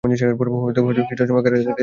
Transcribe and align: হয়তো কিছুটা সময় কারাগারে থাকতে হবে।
হয়তো 0.03 0.79
কিছুটা 0.99 1.23
সময় 1.27 1.43
কারাগারে 1.43 1.65
থাকতে 1.65 1.71
হবে। 1.71 1.79